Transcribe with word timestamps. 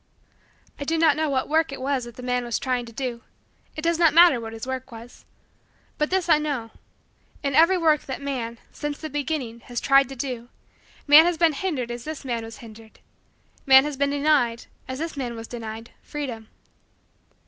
I 0.79 0.83
do 0.83 0.97
not 0.97 1.15
know 1.15 1.29
what 1.29 1.47
work 1.47 1.71
it 1.71 1.79
was 1.79 2.05
that 2.05 2.15
the 2.15 2.23
man 2.23 2.43
was 2.43 2.57
trying 2.57 2.87
to 2.87 2.91
do. 2.91 3.21
It 3.75 3.83
does 3.83 3.99
not 3.99 4.15
matter 4.15 4.41
what 4.41 4.51
his 4.53 4.65
work 4.65 4.91
was. 4.91 5.25
But 5.99 6.09
this 6.09 6.27
I 6.27 6.39
know: 6.39 6.71
in 7.43 7.53
every 7.53 7.77
work 7.77 8.01
that 8.07 8.19
man, 8.19 8.57
since 8.71 8.97
the 8.97 9.11
beginning, 9.11 9.59
has 9.65 9.79
tried 9.79 10.09
to 10.09 10.15
do, 10.15 10.49
man 11.05 11.25
has 11.27 11.37
been 11.37 11.53
hindered 11.53 11.91
as 11.91 12.03
this 12.03 12.25
man 12.25 12.43
was 12.43 12.57
hindered 12.65 12.99
man 13.67 13.83
has 13.83 13.95
been 13.95 14.09
denied 14.09 14.65
as 14.87 14.97
this 14.97 15.15
man 15.15 15.35
was 15.35 15.47
denied, 15.47 15.91
freedom. 16.01 16.49